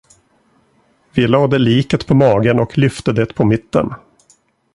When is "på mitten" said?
3.35-3.93